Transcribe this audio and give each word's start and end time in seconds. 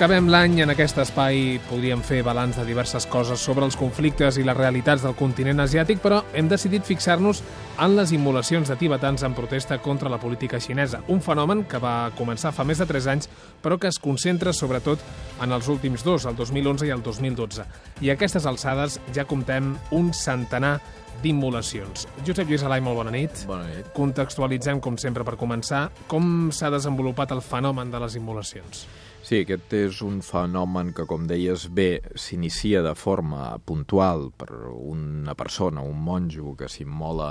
Acabem 0.00 0.30
l'any 0.32 0.62
en 0.64 0.70
aquest 0.72 0.96
espai. 1.02 1.58
Podríem 1.68 2.00
fer 2.00 2.22
balanç 2.24 2.56
de 2.56 2.62
diverses 2.64 3.04
coses 3.04 3.42
sobre 3.44 3.66
els 3.68 3.74
conflictes 3.76 4.38
i 4.40 4.44
les 4.48 4.56
realitats 4.56 5.02
del 5.04 5.12
continent 5.12 5.58
asiàtic, 5.60 5.98
però 6.00 6.22
hem 6.32 6.46
decidit 6.48 6.86
fixar-nos 6.88 7.42
en 7.84 7.98
les 7.98 8.14
immolacions 8.16 8.72
de 8.72 8.78
tibetans 8.80 9.26
en 9.28 9.36
protesta 9.36 9.76
contra 9.84 10.08
la 10.08 10.16
política 10.16 10.56
xinesa, 10.56 11.02
un 11.12 11.20
fenomen 11.20 11.66
que 11.68 11.82
va 11.84 12.14
començar 12.16 12.54
fa 12.56 12.64
més 12.64 12.80
de 12.80 12.86
3 12.88 13.08
anys, 13.12 13.28
però 13.60 13.76
que 13.76 13.90
es 13.92 14.00
concentra 14.00 14.54
sobretot 14.56 15.04
en 15.44 15.52
els 15.52 15.68
últims 15.68 16.00
dos, 16.00 16.24
el 16.24 16.40
2011 16.40 16.88
i 16.88 16.94
el 16.96 17.04
2012. 17.04 17.68
I 18.00 18.08
a 18.08 18.16
aquestes 18.16 18.48
alçades 18.48 18.96
ja 19.12 19.26
comptem 19.28 19.74
un 19.92 20.14
centenar 20.16 20.78
d'immolacions. 21.20 22.08
Josep 22.24 22.48
Lluís 22.48 22.64
Alai, 22.64 22.80
molt 22.80 23.02
bona 23.02 23.12
nit. 23.12 23.44
Bona 23.44 23.68
nit. 23.68 23.92
Contextualitzem, 23.92 24.80
com 24.80 24.96
sempre, 24.96 25.28
per 25.28 25.36
començar, 25.36 25.90
com 26.08 26.48
s'ha 26.48 26.72
desenvolupat 26.72 27.36
el 27.36 27.44
fenomen 27.44 27.92
de 27.92 28.00
les 28.00 28.16
immolacions. 28.16 28.86
Sí, 29.30 29.44
aquest 29.44 29.74
és 29.78 29.98
un 30.02 30.16
fenomen 30.26 30.88
que, 30.90 31.04
com 31.06 31.22
deies 31.30 31.68
bé, 31.70 32.00
s'inicia 32.18 32.80
de 32.82 32.96
forma 32.98 33.44
puntual 33.62 34.24
per 34.34 34.48
una 34.74 35.36
persona, 35.38 35.84
un 35.86 36.00
monjo, 36.02 36.56
que 36.58 36.66
s'immola 36.66 37.28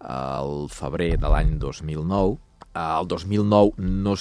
al 0.00 0.70
febrer 0.72 1.18
de 1.20 1.32
l'any 1.34 1.50
2009. 1.60 2.38
El 2.80 3.10
2009 3.12 3.76
no, 3.76 4.14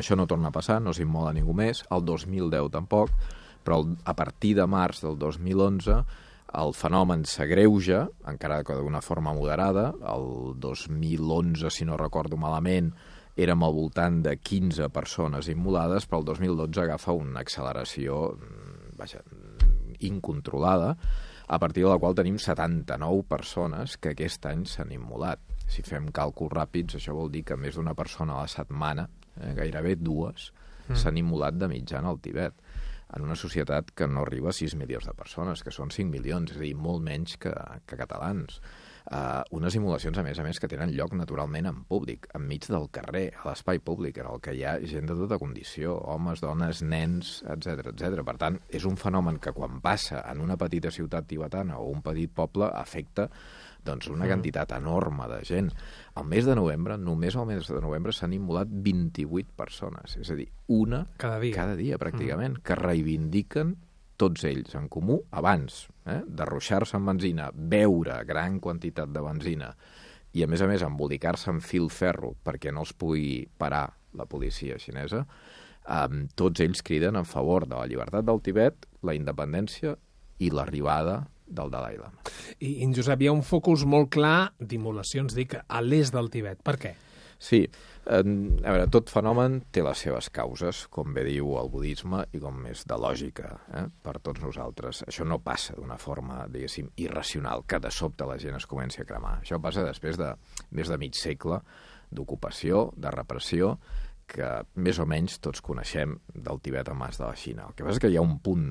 això 0.00 0.18
no 0.18 0.26
torna 0.26 0.50
a 0.50 0.56
passar, 0.56 0.80
no 0.82 0.90
s'immola 0.90 1.30
ningú 1.38 1.54
més. 1.54 1.84
El 1.94 2.02
2010 2.08 2.66
tampoc, 2.74 3.14
però 3.62 3.78
a 4.02 4.16
partir 4.18 4.56
de 4.58 4.66
març 4.66 5.04
del 5.06 5.22
2011 5.22 6.00
el 6.64 6.74
fenomen 6.74 7.22
s'agreuja, 7.30 8.08
encara 8.26 8.64
que 8.66 8.74
d'una 8.74 9.06
forma 9.06 9.38
moderada. 9.38 9.92
El 10.02 10.58
2011, 10.58 11.70
si 11.70 11.86
no 11.86 11.94
recordo 11.94 12.34
malament, 12.34 12.90
érem 13.36 13.62
al 13.62 13.74
voltant 13.74 14.20
de 14.24 14.36
15 14.36 14.88
persones 14.94 15.48
immolades, 15.52 16.06
però 16.06 16.20
el 16.20 16.28
2012 16.30 16.82
agafa 16.84 17.14
una 17.16 17.42
acceleració 17.44 18.22
mm, 18.34 18.96
vaja, 18.98 19.22
incontrolada, 20.00 20.96
a 21.50 21.58
partir 21.58 21.84
de 21.84 21.90
la 21.90 21.98
qual 21.98 22.14
tenim 22.14 22.38
79 22.38 23.24
persones 23.28 23.96
que 23.98 24.12
aquest 24.14 24.46
any 24.46 24.66
s'han 24.70 24.92
immolat. 24.94 25.40
Si 25.70 25.82
fem 25.86 26.10
càlculs 26.14 26.52
ràpids, 26.54 26.98
això 26.98 27.14
vol 27.16 27.30
dir 27.30 27.42
que 27.46 27.58
més 27.58 27.78
d'una 27.78 27.94
persona 27.98 28.36
a 28.36 28.44
la 28.44 28.50
setmana, 28.50 29.08
eh, 29.36 29.54
gairebé 29.58 29.96
dues, 29.98 30.52
mm. 30.88 30.98
s'han 30.98 31.18
immolat 31.18 31.58
de 31.58 31.70
mitjana 31.70 32.10
al 32.10 32.20
Tibet 32.22 32.54
en 33.16 33.24
una 33.26 33.34
societat 33.34 33.90
que 33.90 34.06
no 34.06 34.22
arriba 34.22 34.52
a 34.52 34.54
6 34.54 34.76
milions 34.78 35.08
de 35.08 35.14
persones, 35.18 35.64
que 35.66 35.74
són 35.74 35.90
5 35.90 36.10
milions, 36.10 36.52
és 36.52 36.60
a 36.60 36.62
dir, 36.62 36.76
molt 36.78 37.02
menys 37.02 37.34
que, 37.42 37.54
que 37.86 37.98
catalans 37.98 38.60
uh, 39.10 39.42
unes 39.56 39.74
simulacions, 39.74 40.18
a 40.18 40.24
més 40.26 40.38
a 40.38 40.46
més, 40.46 40.60
que 40.60 40.68
tenen 40.70 40.92
lloc 40.96 41.14
naturalment 41.18 41.68
en 41.70 41.82
públic, 41.88 42.28
enmig 42.36 42.66
del 42.70 42.88
carrer, 42.94 43.26
a 43.40 43.48
l'espai 43.50 43.82
públic, 43.84 44.20
en 44.22 44.30
el 44.32 44.42
que 44.44 44.54
hi 44.56 44.64
ha 44.64 44.76
gent 44.86 45.10
de 45.10 45.16
tota 45.18 45.38
condició, 45.42 45.96
homes, 46.14 46.42
dones, 46.44 46.84
nens, 46.86 47.40
etc 47.50 47.90
etc. 47.92 48.22
Per 48.26 48.36
tant, 48.40 48.60
és 48.68 48.86
un 48.88 48.98
fenomen 49.00 49.40
que 49.42 49.54
quan 49.56 49.80
passa 49.84 50.24
en 50.30 50.44
una 50.44 50.58
petita 50.60 50.92
ciutat 50.94 51.28
tibetana 51.30 51.80
o 51.80 51.90
un 51.90 52.04
petit 52.06 52.32
poble 52.34 52.70
afecta 52.70 53.28
doncs 53.84 54.10
una 54.10 54.26
mm. 54.26 54.28
quantitat 54.28 54.74
enorme 54.76 55.26
de 55.30 55.38
gent. 55.48 55.70
Al 56.20 56.26
mes 56.28 56.44
de 56.44 56.56
novembre, 56.58 56.98
només 57.00 57.36
al 57.36 57.48
mes 57.48 57.68
de 57.68 57.80
novembre, 57.80 58.12
s'han 58.12 58.34
immolat 58.36 58.68
28 58.70 59.54
persones, 59.56 60.18
és 60.20 60.32
a 60.32 60.36
dir, 60.36 60.50
una 60.68 61.06
cada 61.20 61.40
dia, 61.40 61.56
cada 61.56 61.78
dia 61.78 61.98
pràcticament, 62.00 62.58
mm. 62.58 62.66
que 62.66 62.76
reivindiquen 62.78 63.78
tots 64.20 64.44
ells 64.48 64.76
en 64.76 64.90
comú 64.92 65.20
abans 65.36 65.86
eh, 66.04 66.20
de 66.26 66.46
ruixar-se 66.48 66.98
amb 66.98 67.12
benzina, 67.12 67.48
beure 67.54 68.20
gran 68.28 68.60
quantitat 68.60 69.12
de 69.14 69.24
benzina 69.24 69.72
i, 70.32 70.44
a 70.44 70.50
més 70.50 70.62
a 70.62 70.68
més, 70.70 70.84
embolicar-se 70.86 71.50
en 71.50 71.58
fil 71.64 71.88
ferro 71.90 72.34
perquè 72.44 72.72
no 72.74 72.84
els 72.84 72.92
pugui 72.94 73.48
parar 73.58 73.88
la 74.18 74.26
policia 74.30 74.78
xinesa, 74.78 75.24
eh, 75.86 76.06
tots 76.38 76.62
ells 76.62 76.84
criden 76.86 77.18
en 77.18 77.26
favor 77.28 77.66
de 77.66 77.76
la 77.76 77.88
llibertat 77.90 78.26
del 78.26 78.42
Tibet, 78.44 78.86
la 79.06 79.16
independència 79.16 79.96
i 80.40 80.50
l'arribada 80.54 81.24
del 81.50 81.70
Dalai 81.72 81.98
Lama. 81.98 82.22
I, 82.60 82.80
en 82.84 82.94
Josep, 82.94 83.22
hi 83.22 83.28
ha 83.30 83.34
un 83.34 83.42
focus 83.46 83.84
molt 83.88 84.12
clar 84.14 84.52
d'immolacions, 84.60 85.34
dic, 85.34 85.58
a 85.58 85.82
l'est 85.82 86.14
del 86.14 86.30
Tibet. 86.30 86.62
Per 86.62 86.76
què? 86.80 86.94
Sí, 87.40 87.62
a 88.10 88.20
veure, 88.20 88.86
tot 88.92 89.08
fenomen 89.12 89.60
té 89.72 89.80
les 89.84 90.02
seves 90.04 90.28
causes, 90.34 90.82
com 90.92 91.14
bé 91.16 91.22
diu 91.24 91.54
el 91.60 91.70
budisme, 91.72 92.24
i 92.36 92.40
com 92.42 92.58
és 92.68 92.82
de 92.88 92.98
lògica 93.00 93.52
eh, 93.78 93.86
per 94.04 94.18
tots 94.20 94.42
nosaltres. 94.44 95.04
Això 95.08 95.24
no 95.24 95.40
passa 95.44 95.76
d'una 95.78 95.96
forma, 96.00 96.42
diguéssim, 96.52 96.90
irracional, 97.00 97.64
que 97.64 97.80
de 97.80 97.92
sobte 97.94 98.28
la 98.28 98.36
gent 98.40 98.58
es 98.58 98.68
comenci 98.68 99.00
a 99.00 99.08
cremar. 99.08 99.38
Això 99.40 99.60
passa 99.62 99.86
després 99.86 100.20
de 100.20 100.34
més 100.76 100.92
de 100.92 101.00
mig 101.00 101.16
segle 101.16 101.62
d'ocupació, 102.10 102.90
de 102.98 103.12
repressió, 103.14 103.76
que 104.30 104.48
més 104.78 105.00
o 105.02 105.06
menys 105.08 105.38
tots 105.42 105.62
coneixem 105.64 106.14
del 106.30 106.60
Tibet 106.62 106.88
a 106.88 106.94
mas 106.94 107.18
de 107.18 107.26
la 107.26 107.36
Xina. 107.36 107.66
El 107.66 107.74
que 107.74 107.84
passa 107.84 107.98
és 107.98 108.02
que 108.04 108.10
hi 108.12 108.18
ha 108.18 108.24
un 108.24 108.38
punt 108.44 108.68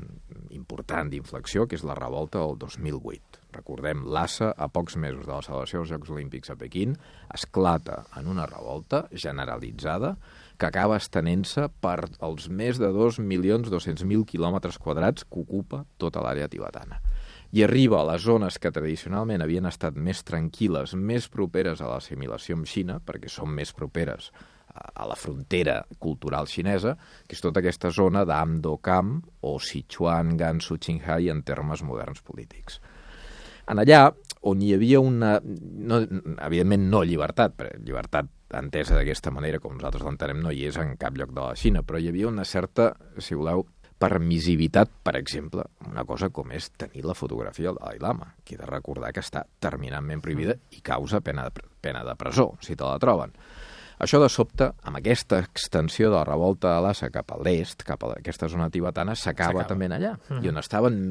important 0.55 1.11
d'inflexió, 1.11 1.67
que 1.67 1.77
és 1.77 1.85
la 1.87 1.97
revolta 1.97 2.41
del 2.41 2.57
2008. 2.61 3.43
Recordem, 3.55 4.05
l'ASA, 4.13 4.53
a 4.55 4.69
pocs 4.71 4.95
mesos 5.01 5.25
de 5.25 5.33
la 5.33 5.41
celebració 5.45 5.81
dels 5.81 5.91
Jocs 5.91 6.13
Olímpics 6.15 6.53
a 6.53 6.57
Pequín, 6.59 6.95
esclata 7.35 8.03
en 8.19 8.29
una 8.31 8.45
revolta 8.49 9.07
generalitzada 9.11 10.15
que 10.59 10.67
acaba 10.67 10.99
estenent-se 10.99 11.67
per 11.81 12.09
els 12.25 12.49
més 12.51 12.79
de 12.79 12.91
2.200.000 12.93 14.25
quilòmetres 14.29 14.79
quadrats 14.79 15.25
que 15.25 15.43
ocupa 15.43 15.85
tota 15.97 16.23
l'àrea 16.23 16.49
tibetana 16.51 16.99
i 17.51 17.63
arriba 17.65 17.97
a 17.97 18.05
les 18.11 18.21
zones 18.21 18.59
que 18.61 18.69
tradicionalment 18.69 19.41
havien 19.41 19.65
estat 19.65 19.95
més 19.97 20.21
tranquil·les, 20.21 20.93
més 20.93 21.25
properes 21.33 21.81
a 21.81 21.87
l'assimilació 21.89 22.59
amb 22.59 22.69
Xina, 22.69 22.99
perquè 23.01 23.31
són 23.31 23.49
més 23.57 23.73
properes 23.73 24.29
a 24.79 25.07
la 25.09 25.17
frontera 25.19 25.81
cultural 25.99 26.47
xinesa, 26.47 26.95
que 27.27 27.37
és 27.37 27.43
tota 27.43 27.61
aquesta 27.63 27.91
zona 27.95 28.25
d'Amdo-Kam 28.27 29.13
o 29.45 29.57
Sichuan, 29.59 30.35
Gansu, 30.39 30.79
Qinghai 30.79 31.29
en 31.29 31.43
termes 31.43 31.83
moderns 31.83 32.23
polítics. 32.25 32.79
En 33.69 33.81
allà, 33.81 34.07
on 34.49 34.61
hi 34.63 34.73
havia 34.73 35.01
una... 35.03 35.37
No, 35.43 35.99
evidentment 36.47 36.87
no 36.89 37.03
llibertat, 37.05 37.57
però 37.57 37.73
llibertat 37.77 38.31
entesa 38.59 38.95
d'aquesta 38.97 39.33
manera, 39.35 39.59
com 39.61 39.75
nosaltres 39.75 40.05
l'entenem, 40.05 40.39
no 40.41 40.53
hi 40.53 40.65
és 40.69 40.79
en 40.81 40.95
cap 40.97 41.17
lloc 41.17 41.35
de 41.35 41.43
la 41.43 41.57
Xina, 41.59 41.83
però 41.85 41.99
hi 42.01 42.09
havia 42.09 42.31
una 42.31 42.47
certa, 42.49 42.93
si 43.21 43.37
voleu, 43.37 43.67
permissivitat, 43.99 44.89
per 45.03 45.17
exemple, 45.19 45.65
una 45.89 46.05
cosa 46.07 46.29
com 46.31 46.53
és 46.55 46.69
tenir 46.79 47.03
la 47.05 47.17
fotografia 47.17 47.67
del 47.67 47.81
Dalai 47.81 47.99
Lama, 47.99 48.31
que 48.47 48.55
he 48.55 48.59
de 48.59 48.69
recordar 48.69 49.11
que 49.13 49.21
està 49.21 49.43
terminantment 49.59 50.23
prohibida 50.23 50.55
i 50.71 50.79
causa 50.81 51.19
pena 51.21 51.49
de, 51.49 51.65
pena 51.83 52.05
de 52.07 52.15
presó, 52.15 52.53
si 52.63 52.77
te 52.79 52.87
la 52.87 52.99
troben. 53.01 53.35
Això 53.99 54.19
de 54.23 54.29
sobte, 54.31 54.69
amb 54.87 54.99
aquesta 55.01 55.41
extensió 55.43 56.07
de 56.07 56.15
la 56.15 56.23
revolta 56.23 56.71
de 56.71 56.83
l'Assa 56.85 57.09
cap 57.11 57.33
a 57.35 57.39
l'est, 57.43 57.83
cap 57.83 58.05
a 58.07 58.13
aquesta 58.15 58.47
zona 58.47 58.69
tibetana, 58.71 59.15
s'acaba 59.15 59.65
també 59.67 59.89
allà. 59.91 60.13
Mm. 60.29 60.43
I 60.45 60.51
on 60.53 60.61
estaven 60.61 61.01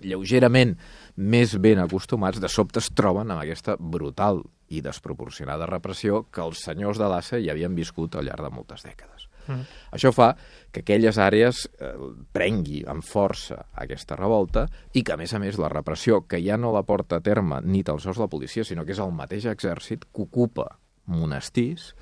lleugerament 0.00 0.72
més 1.16 1.52
ben 1.60 1.82
acostumats, 1.82 2.40
de 2.40 2.48
sobte 2.48 2.80
es 2.80 2.88
troben 2.96 3.28
amb 3.28 3.42
aquesta 3.42 3.76
brutal 3.76 4.40
i 4.72 4.80
desproporcionada 4.80 5.68
repressió 5.68 6.24
que 6.32 6.40
els 6.40 6.64
senyors 6.64 7.00
de 7.00 7.10
l'Assa 7.12 7.40
ja 7.44 7.52
havien 7.52 7.76
viscut 7.76 8.16
al 8.16 8.24
llarg 8.30 8.46
de 8.46 8.52
moltes 8.54 8.86
dècades. 8.88 9.28
Mm. 9.50 9.66
Això 9.96 10.12
fa 10.14 10.30
que 10.72 10.80
aquelles 10.80 11.18
àrees 11.20 11.66
eh, 11.76 11.92
prengui 12.32 12.80
amb 12.88 13.04
força 13.04 13.66
aquesta 13.84 14.16
revolta 14.16 14.64
i 14.94 15.02
que, 15.02 15.12
a 15.12 15.20
més 15.20 15.34
a 15.34 15.42
més, 15.42 15.58
la 15.60 15.68
repressió, 15.72 16.22
que 16.24 16.40
ja 16.40 16.56
no 16.56 16.72
la 16.72 16.86
porta 16.88 17.18
a 17.18 17.24
terme 17.24 17.60
ni 17.66 17.82
tan 17.84 18.00
sols 18.00 18.20
la 18.20 18.30
policia, 18.32 18.64
sinó 18.64 18.86
que 18.86 18.96
és 18.96 19.02
el 19.02 19.12
mateix 19.12 19.48
exèrcit 19.50 20.08
que 20.08 20.24
ocupa 20.24 20.70
monestirs, 21.10 21.92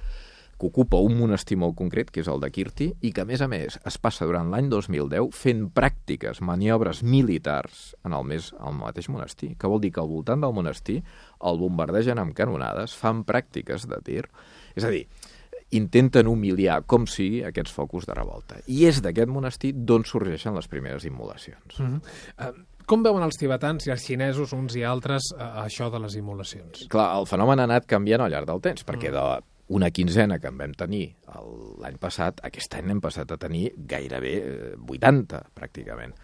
que 0.59 0.67
ocupa 0.67 0.99
un 1.05 1.15
monestir 1.19 1.57
molt 1.61 1.77
concret, 1.79 2.11
que 2.11 2.23
és 2.25 2.29
el 2.31 2.43
de 2.43 2.51
Kirti, 2.51 2.91
i 3.01 3.13
que, 3.15 3.23
a 3.23 3.29
més 3.29 3.43
a 3.45 3.49
més, 3.51 3.79
es 3.87 3.99
passa 4.03 4.27
durant 4.27 4.51
l'any 4.51 4.69
2010 4.73 5.31
fent 5.37 5.65
pràctiques, 5.75 6.43
maniobres 6.43 7.05
militars 7.07 7.93
en 8.05 8.17
el, 8.17 8.27
més, 8.27 8.51
el 8.59 8.75
mateix 8.79 9.09
monestir, 9.13 9.55
que 9.59 9.71
vol 9.71 9.83
dir 9.85 9.93
que 9.95 10.03
al 10.03 10.11
voltant 10.11 10.43
del 10.43 10.55
monestir 10.57 11.01
el 11.47 11.61
bombardegen 11.61 12.19
amb 12.19 12.35
canonades, 12.37 12.97
fan 12.99 13.23
pràctiques 13.29 13.87
de 13.89 14.01
tir, 14.05 14.25
és 14.75 14.87
a 14.87 14.91
dir, 14.95 15.05
intenten 15.79 16.27
humiliar, 16.31 16.81
com 16.89 17.07
sigui, 17.07 17.43
aquests 17.47 17.75
focus 17.75 18.09
de 18.09 18.17
revolta. 18.17 18.59
I 18.67 18.87
és 18.89 19.03
d'aquest 19.05 19.31
monestir 19.31 19.75
d'on 19.77 20.07
sorgeixen 20.09 20.57
les 20.57 20.69
primeres 20.69 21.05
immolacions. 21.05 21.79
Mm 21.79 21.87
-hmm. 21.87 22.49
uh, 22.49 22.65
com 22.87 23.03
veuen 23.03 23.23
els 23.23 23.37
tibetans 23.37 23.87
i 23.87 23.91
els 23.91 24.03
xinesos, 24.03 24.53
uns 24.53 24.75
i 24.75 24.83
altres, 24.83 25.23
uh, 25.37 25.65
això 25.65 25.91
de 25.91 25.99
les 26.01 26.17
immolacions? 26.17 26.87
Clar, 26.89 27.19
el 27.19 27.27
fenomen 27.27 27.61
ha 27.61 27.65
anat 27.65 27.87
canviant 27.87 28.23
al 28.23 28.31
llarg 28.31 28.47
del 28.47 28.61
temps, 28.61 28.85
perquè 28.87 29.11
mm. 29.11 29.13
de 29.13 29.43
una 29.69 29.91
quinzena 29.91 30.39
que 30.41 30.49
en 30.49 30.59
vam 30.59 30.75
tenir 30.77 31.05
l'any 31.83 31.99
passat, 32.01 32.41
aquest 32.45 32.75
any 32.79 32.91
hem 32.95 33.01
passat 33.05 33.31
a 33.33 33.39
tenir 33.41 33.71
gairebé 33.91 34.35
80, 34.81 35.39
eh, 35.43 35.55
pràcticament. 35.55 36.17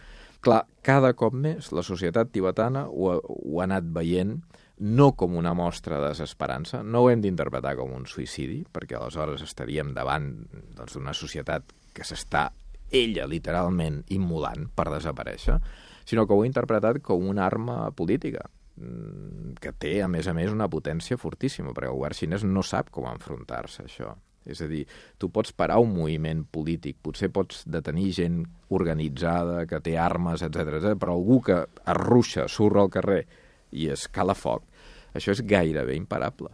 Clar, 0.44 0.64
cada 0.84 1.14
cop 1.16 1.32
més 1.36 1.70
la 1.72 1.84
societat 1.84 2.32
tibetana 2.32 2.86
ho 2.88 3.10
ha, 3.12 3.16
ho 3.20 3.60
ha 3.60 3.64
anat 3.64 3.86
veient 3.92 4.34
no 4.78 5.12
com 5.16 5.36
una 5.38 5.54
mostra 5.54 6.00
de 6.00 6.10
desesperança, 6.10 6.82
no 6.82 7.04
ho 7.04 7.10
hem 7.10 7.22
d'interpretar 7.22 7.76
com 7.78 7.94
un 7.94 8.08
suïcidi, 8.10 8.64
perquè 8.72 8.98
aleshores 8.98 9.44
estaríem 9.46 9.94
davant 9.94 10.32
doncs, 10.74 10.96
d'una 10.96 11.12
doncs, 11.12 11.22
societat 11.22 11.72
que 11.94 12.04
s'està 12.04 12.48
ella 12.94 13.28
literalment 13.30 14.02
immolant 14.12 14.68
per 14.74 14.90
desaparèixer, 14.90 15.60
sinó 16.04 16.26
que 16.26 16.34
ho 16.34 16.42
ha 16.42 16.48
interpretat 16.48 17.00
com 17.02 17.28
una 17.30 17.46
arma 17.46 17.88
política 17.96 18.44
que 18.74 19.72
té, 19.78 20.00
a 20.02 20.08
més 20.10 20.26
a 20.26 20.34
més, 20.34 20.52
una 20.52 20.68
potència 20.70 21.18
fortíssima, 21.20 21.72
perquè 21.74 21.90
el 21.90 21.98
govern 21.98 22.18
xinès 22.18 22.44
no 22.46 22.62
sap 22.66 22.90
com 22.94 23.06
enfrontar-se 23.10 23.84
a 23.84 23.88
això. 23.88 24.14
És 24.44 24.60
a 24.60 24.68
dir, 24.68 24.82
tu 25.16 25.30
pots 25.32 25.54
parar 25.56 25.78
un 25.80 25.94
moviment 25.94 26.42
polític, 26.52 26.98
potser 27.00 27.30
pots 27.32 27.62
detenir 27.70 28.10
gent 28.12 28.42
organitzada, 28.76 29.62
que 29.70 29.80
té 29.80 29.94
armes, 29.96 30.42
etc 30.44 30.92
però 31.00 31.14
algú 31.14 31.40
que 31.46 31.62
es 31.64 31.96
ruixa, 31.96 32.48
surt 32.48 32.76
al 32.76 32.90
carrer 32.92 33.22
i 33.72 33.88
es 33.94 34.04
cala 34.12 34.34
foc, 34.36 34.66
això 35.14 35.32
és 35.32 35.44
gairebé 35.48 35.96
imparable. 35.96 36.50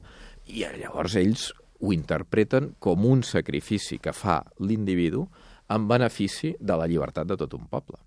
I 0.47 0.69
llavors 0.79 1.17
ells 1.19 1.51
ho 1.81 1.95
interpreten 1.97 2.75
com 2.79 3.07
un 3.09 3.25
sacrifici 3.25 3.99
que 3.99 4.13
fa 4.13 4.43
l'individu 4.61 5.25
en 5.71 5.89
benefici 5.89 6.55
de 6.61 6.77
la 6.77 6.87
llibertat 6.91 7.27
de 7.27 7.39
tot 7.41 7.55
un 7.57 7.67
poble. 7.71 7.99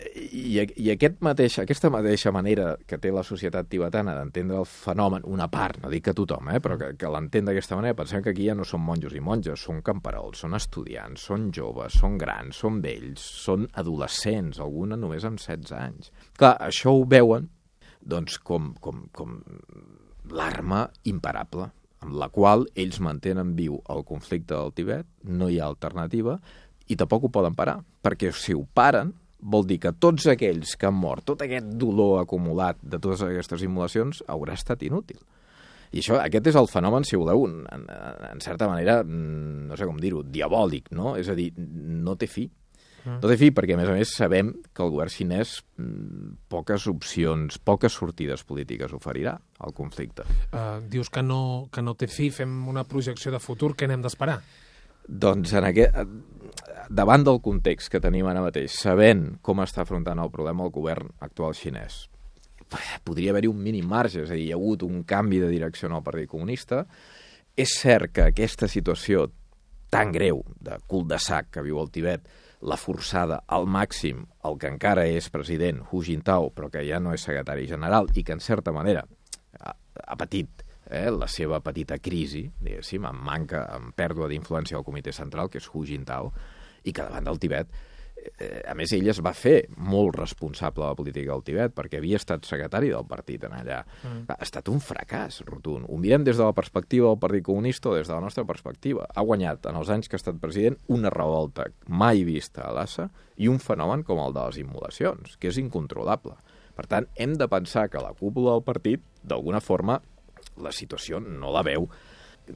I, 0.00 0.62
i 0.80 0.88
aquest 0.92 1.18
mateix, 1.24 1.58
aquesta 1.62 1.90
mateixa 1.92 2.32
manera 2.32 2.72
que 2.88 2.98
té 3.00 3.10
la 3.12 3.24
societat 3.26 3.68
tibetana 3.68 4.14
d'entendre 4.16 4.58
el 4.60 4.68
fenomen, 4.68 5.26
una 5.28 5.48
part, 5.52 5.80
no 5.82 5.90
dic 5.92 6.06
que 6.08 6.14
tothom, 6.16 6.48
eh, 6.54 6.60
però 6.62 6.78
que, 6.80 6.92
que 7.00 7.10
l'entén 7.12 7.48
d'aquesta 7.48 7.76
manera, 7.78 7.98
pensem 7.98 8.24
que 8.24 8.32
aquí 8.32 8.48
ja 8.48 8.56
no 8.56 8.66
són 8.68 8.84
monjos 8.86 9.16
i 9.16 9.22
monges, 9.24 9.64
són 9.66 9.82
camperols, 9.86 10.44
són 10.44 10.56
estudiants, 10.56 11.26
són 11.30 11.50
joves, 11.56 11.98
són 12.00 12.16
grans, 12.20 12.62
són 12.64 12.80
vells, 12.84 13.24
són 13.44 13.68
adolescents, 13.82 14.62
alguna 14.64 14.98
només 15.00 15.26
amb 15.28 15.42
16 15.42 15.76
anys. 15.76 16.14
Clar, 16.38 16.56
això 16.70 16.94
ho 16.96 17.04
veuen 17.08 17.50
doncs, 18.00 18.38
com, 18.40 18.72
com, 18.80 19.04
com 19.12 19.36
l'arma 20.32 20.86
imparable 21.04 21.68
amb 22.00 22.16
la 22.16 22.30
qual 22.32 22.64
ells 22.80 23.00
mantenen 23.04 23.52
viu 23.58 23.76
el 23.92 24.06
conflicte 24.08 24.54
del 24.54 24.72
Tibet, 24.72 25.06
no 25.28 25.50
hi 25.50 25.58
ha 25.60 25.68
alternativa, 25.68 26.38
i 26.88 26.96
tampoc 26.98 27.26
ho 27.26 27.32
poden 27.32 27.54
parar, 27.54 27.76
perquè 28.02 28.32
si 28.34 28.56
ho 28.56 28.64
paren, 28.64 29.12
vol 29.42 29.66
dir 29.66 29.80
que 29.82 29.92
tots 29.92 30.28
aquells 30.32 30.76
que 30.76 30.88
han 30.88 30.96
mort, 30.96 31.24
tot 31.28 31.42
aquest 31.44 31.74
dolor 31.80 32.20
acumulat 32.22 32.80
de 32.82 32.98
totes 32.98 33.24
aquestes 33.26 33.62
simulacions, 33.64 34.24
haurà 34.28 34.56
estat 34.58 34.82
inútil. 34.86 35.20
I 35.90 35.98
això, 36.04 36.20
aquest 36.22 36.52
és 36.52 36.56
el 36.58 36.68
fenomen, 36.70 37.04
si 37.06 37.18
voleu, 37.18 37.48
en, 37.48 37.86
en 38.30 38.42
certa 38.44 38.68
manera, 38.70 39.00
mm, 39.02 39.66
no 39.70 39.78
sé 39.78 39.88
com 39.88 39.98
dir-ho, 39.98 40.22
diabòlic, 40.22 40.92
no? 40.94 41.16
És 41.18 41.30
a 41.32 41.34
dir, 41.34 41.50
no 41.58 42.14
té 42.18 42.28
fi. 42.30 42.46
Mm. 43.00 43.16
No 43.22 43.30
té 43.30 43.36
fi 43.40 43.48
perquè, 43.56 43.74
a 43.74 43.80
més 43.80 43.90
a 43.90 43.96
més, 43.96 44.12
sabem 44.14 44.52
que 44.76 44.84
el 44.84 44.92
govern 44.94 45.10
xinès 45.10 45.56
mm, 45.80 46.36
poques 46.52 46.86
opcions, 46.92 47.58
poques 47.58 47.96
sortides 47.98 48.44
polítiques 48.46 48.94
oferirà 48.94 49.34
al 49.58 49.74
conflicte. 49.74 50.28
Uh, 50.52 50.78
dius 50.92 51.10
que 51.10 51.24
no, 51.26 51.42
que 51.74 51.82
no 51.82 51.96
té 51.98 52.06
fi, 52.12 52.30
fem 52.34 52.60
una 52.70 52.86
projecció 52.86 53.34
de 53.34 53.42
futur, 53.42 53.74
què 53.74 53.90
n'hem 53.90 54.06
d'esperar? 54.06 54.38
Doncs 55.08 55.52
en 55.58 55.66
aquest, 55.70 55.96
davant 56.90 57.24
del 57.26 57.40
context 57.42 57.90
que 57.92 58.02
tenim 58.02 58.28
ara 58.30 58.44
mateix, 58.44 58.74
sabent 58.74 59.26
com 59.42 59.62
està 59.64 59.84
afrontant 59.84 60.18
el 60.22 60.30
problema 60.30 60.66
el 60.66 60.74
govern 60.74 61.10
actual 61.24 61.54
xinès, 61.56 62.04
podria 63.04 63.32
haver-hi 63.32 63.50
un 63.50 63.62
mínim 63.62 63.88
marge, 63.90 64.22
és 64.24 64.30
a 64.30 64.36
dir, 64.36 64.48
hi 64.48 64.52
ha 64.52 64.58
hagut 64.58 64.84
un 64.86 65.02
canvi 65.04 65.40
de 65.42 65.50
direcció 65.50 65.88
en 65.88 65.96
el 65.98 66.04
Partit 66.06 66.30
Comunista. 66.30 66.84
És 67.56 67.74
cert 67.80 68.12
que 68.14 68.28
aquesta 68.30 68.68
situació 68.70 69.26
tan 69.90 70.12
greu 70.14 70.44
de 70.62 70.78
cul 70.86 71.08
de 71.10 71.18
sac 71.18 71.50
que 71.56 71.64
viu 71.66 71.80
el 71.82 71.90
Tibet 71.90 72.28
la 72.70 72.76
forçada 72.78 73.40
al 73.48 73.66
màxim 73.66 74.22
el 74.46 74.58
que 74.60 74.70
encara 74.70 75.06
és 75.08 75.30
president, 75.32 75.80
Hu 75.90 76.02
Jintao, 76.06 76.50
però 76.54 76.68
que 76.70 76.84
ja 76.86 77.00
no 77.00 77.14
és 77.16 77.24
secretari 77.26 77.66
general 77.66 78.10
i 78.14 78.22
que 78.22 78.36
en 78.36 78.42
certa 78.44 78.72
manera 78.72 79.02
ha, 79.58 79.74
ha 79.74 80.16
patit 80.20 80.62
eh, 80.90 81.08
la 81.14 81.28
seva 81.30 81.60
petita 81.64 81.98
crisi, 82.02 82.44
diguéssim, 82.60 83.06
amb 83.08 83.22
manca, 83.26 83.64
amb 83.72 83.94
pèrdua 83.96 84.28
d'influència 84.30 84.78
al 84.78 84.86
comitè 84.86 85.14
central, 85.14 85.48
que 85.48 85.62
és 85.62 85.70
Hu 85.70 85.86
Jintao, 85.86 86.32
i 86.84 86.92
que 86.92 87.06
davant 87.06 87.30
del 87.30 87.40
Tibet 87.40 87.72
eh, 88.38 88.62
a 88.68 88.74
més, 88.76 88.92
ell 88.96 89.08
es 89.10 89.20
va 89.24 89.32
fer 89.36 89.64
molt 89.76 90.16
responsable 90.18 90.84
de 90.84 90.88
la 90.88 90.98
política 90.98 91.32
del 91.32 91.44
Tibet 91.46 91.74
perquè 91.76 92.00
havia 92.00 92.20
estat 92.20 92.46
secretari 92.48 92.90
del 92.92 93.06
partit 93.08 93.44
en 93.48 93.54
allà. 93.56 93.80
Mm. 94.04 94.26
Ha 94.32 94.38
estat 94.44 94.68
un 94.72 94.80
fracàs 94.84 95.40
rotund. 95.48 95.88
Ho 95.88 95.98
mirem 96.00 96.24
des 96.26 96.38
de 96.40 96.46
la 96.46 96.56
perspectiva 96.56 97.10
del 97.10 97.20
Partit 97.22 97.46
Comunista 97.46 97.90
o 97.90 97.96
des 97.96 98.08
de 98.08 98.14
la 98.14 98.22
nostra 98.24 98.44
perspectiva. 98.48 99.06
Ha 99.14 99.24
guanyat, 99.26 99.70
en 99.70 99.80
els 99.80 99.92
anys 99.92 100.08
que 100.08 100.18
ha 100.18 100.22
estat 100.22 100.40
president, 100.42 100.78
una 100.88 101.12
revolta 101.12 101.68
mai 101.88 102.24
vista 102.28 102.66
a 102.66 102.74
l'Assa 102.76 103.10
i 103.40 103.48
un 103.48 103.60
fenomen 103.62 104.04
com 104.04 104.20
el 104.22 104.36
de 104.36 104.46
les 104.46 104.60
immolacions, 104.64 105.36
que 105.40 105.52
és 105.52 105.60
incontrolable. 105.60 106.36
Per 106.76 106.86
tant, 106.88 107.08
hem 107.20 107.34
de 107.36 107.48
pensar 107.50 107.88
que 107.92 108.00
la 108.00 108.14
cúpula 108.16 108.54
del 108.54 108.64
partit, 108.64 109.02
d'alguna 109.20 109.60
forma, 109.60 109.98
la 110.62 110.72
situació 110.72 111.20
no 111.20 111.52
la 111.54 111.64
veu 111.66 111.88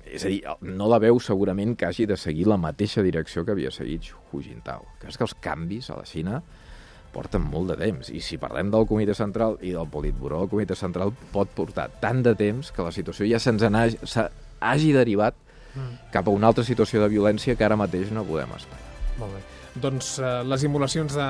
és 0.03 0.25
a 0.25 0.31
dir, 0.31 0.41
no 0.75 0.89
la 0.91 0.99
veu 1.03 1.21
segurament 1.23 1.75
que 1.79 1.87
hagi 1.87 2.07
de 2.11 2.17
seguir 2.19 2.49
la 2.51 2.59
mateixa 2.59 3.03
direcció 3.05 3.45
que 3.45 3.55
havia 3.55 3.71
seguit 3.71 4.11
Hu 4.33 4.43
Jintao. 4.43 4.87
Que 5.01 5.11
és 5.13 5.19
que 5.19 5.27
els 5.27 5.37
canvis 5.45 5.91
a 5.91 5.99
la 6.01 6.07
Xina 6.09 6.41
porten 7.15 7.45
molt 7.47 7.71
de 7.71 7.79
temps. 7.79 8.11
I 8.11 8.21
si 8.25 8.41
parlem 8.43 8.73
del 8.75 8.89
Comitè 8.91 9.15
Central 9.15 9.59
i 9.63 9.71
del 9.77 9.89
Politburó, 9.91 10.43
el 10.43 10.51
Comitè 10.51 10.75
Central 10.79 11.15
pot 11.33 11.53
portar 11.55 11.89
tant 12.03 12.25
de 12.27 12.35
temps 12.39 12.73
que 12.75 12.87
la 12.87 12.95
situació 12.95 13.29
ja 13.31 13.39
se'ns 13.39 13.63
hagi 13.63 14.93
derivat 14.97 15.39
mm. 15.75 16.11
cap 16.15 16.27
a 16.27 16.35
una 16.35 16.51
altra 16.51 16.67
situació 16.67 17.05
de 17.05 17.13
violència 17.13 17.55
que 17.55 17.67
ara 17.67 17.79
mateix 17.79 18.11
no 18.11 18.27
podem 18.27 18.57
esperar. 18.59 18.83
Molt 19.21 19.37
bé. 19.37 19.45
Doncs 19.75 20.19
eh, 20.23 20.43
les 20.47 20.65
immolacions 20.67 21.17
de 21.19 21.29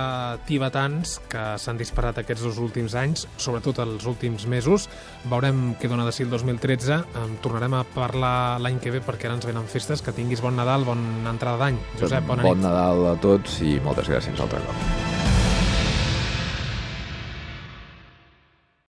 tibetans 0.48 1.16
que 1.32 1.44
s'han 1.60 1.80
disparat 1.80 2.20
aquests 2.20 2.44
dos 2.44 2.60
últims 2.60 2.96
anys, 2.98 3.24
sobretot 3.40 3.80
els 3.84 4.04
últims 4.10 4.44
mesos, 4.50 4.88
veurem 5.30 5.72
què 5.80 5.88
dona 5.88 6.04
de 6.04 6.12
si 6.12 6.26
el 6.26 6.32
2013. 6.32 7.00
En 7.24 7.38
tornarem 7.44 7.78
a 7.80 7.84
parlar 7.94 8.60
l'any 8.60 8.82
que 8.82 8.92
ve 8.94 9.00
perquè 9.04 9.30
ara 9.30 9.38
ens 9.38 9.48
venen 9.48 9.70
festes. 9.70 10.04
Que 10.04 10.12
tinguis 10.16 10.44
bon 10.44 10.56
Nadal, 10.60 10.84
bona 10.84 11.32
entrada 11.32 11.60
d'any. 11.64 11.80
Josep, 12.00 12.28
bona 12.28 12.44
bon 12.44 12.58
nit. 12.58 12.62
Bon 12.62 12.70
Nadal 12.70 13.08
a 13.14 13.16
tots 13.22 13.58
i 13.64 13.78
moltes 13.84 14.12
gràcies 14.12 14.44
altre 14.44 14.62
cop. 14.68 15.03